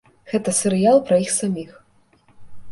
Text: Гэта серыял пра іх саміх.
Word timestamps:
Гэта 0.31 0.53
серыял 0.59 0.97
пра 1.11 1.21
іх 1.27 1.31
саміх. 1.39 1.71